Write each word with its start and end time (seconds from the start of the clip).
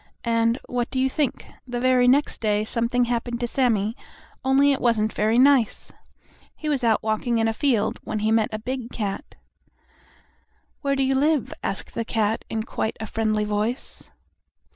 And, 0.25 0.57
what 0.65 0.89
do 0.89 0.99
you 0.99 1.07
think? 1.11 1.45
The 1.67 1.79
very 1.79 2.07
next 2.07 2.41
day 2.41 2.63
something 2.63 3.05
happened 3.05 3.39
to 3.39 3.45
Sammie, 3.45 3.95
only 4.43 4.71
it 4.71 4.81
wasn't 4.81 5.13
very 5.13 5.37
nice. 5.37 5.91
He 6.55 6.67
was 6.67 6.83
out 6.83 7.03
walking 7.03 7.37
in 7.37 7.47
a 7.47 7.53
field, 7.53 7.99
when 8.03 8.17
he 8.17 8.31
met 8.31 8.49
a 8.51 8.57
big 8.57 8.89
cat. 8.91 9.35
"Where 10.81 10.95
do 10.95 11.03
you 11.03 11.13
live?" 11.13 11.53
asked 11.61 11.93
the 11.93 12.03
cat, 12.03 12.43
in 12.49 12.63
quite 12.63 12.97
a 12.99 13.05
friendly 13.05 13.45
voice. 13.45 14.09